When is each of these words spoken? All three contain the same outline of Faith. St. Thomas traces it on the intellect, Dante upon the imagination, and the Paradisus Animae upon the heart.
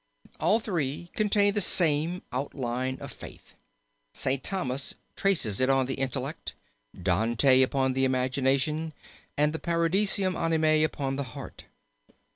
All 0.39 0.59
three 0.59 1.11
contain 1.13 1.53
the 1.53 1.61
same 1.61 2.23
outline 2.33 2.97
of 2.99 3.11
Faith. 3.11 3.53
St. 4.15 4.43
Thomas 4.43 4.95
traces 5.15 5.61
it 5.61 5.69
on 5.69 5.85
the 5.85 5.93
intellect, 5.93 6.55
Dante 6.99 7.61
upon 7.61 7.93
the 7.93 8.03
imagination, 8.03 8.93
and 9.37 9.53
the 9.53 9.59
Paradisus 9.59 10.35
Animae 10.35 10.81
upon 10.83 11.17
the 11.17 11.23
heart. 11.37 11.65